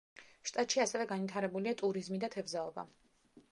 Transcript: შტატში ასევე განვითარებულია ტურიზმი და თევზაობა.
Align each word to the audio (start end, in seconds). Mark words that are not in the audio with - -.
შტატში 0.51 0.81
ასევე 0.85 1.05
განვითარებულია 1.11 1.75
ტურიზმი 1.83 2.21
და 2.25 2.33
თევზაობა. 2.39 2.89